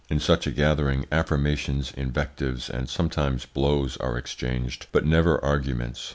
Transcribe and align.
In 0.09 0.19
such 0.19 0.47
a 0.47 0.51
gathering 0.51 1.05
affirmations, 1.11 1.91
invectives, 1.95 2.71
and 2.71 2.89
sometimes 2.89 3.45
blows 3.45 3.97
are 3.97 4.17
exchanged, 4.17 4.87
but 4.91 5.05
never 5.05 5.39
arguments. 5.45 6.09